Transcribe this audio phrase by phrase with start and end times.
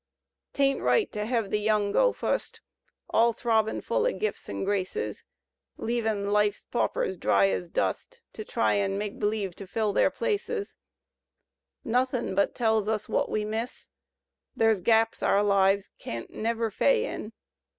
[0.51, 2.59] Tain't right to hev the young go fust.
[3.11, 5.25] All throbbin' full o' gifts an' graces,
[5.77, 10.75] Leavin' life's paupers dry ez dust To try an' make b'lieve fill their places:
[11.83, 13.89] Nothin' but tells us wut we miss,
[14.57, 17.31] Ther' 's gaps our lives can't never fay in.